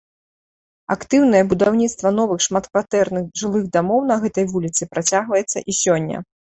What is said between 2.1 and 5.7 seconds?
новых шматкватэрных жылых дамоў на гэтай вуліцы працягваецца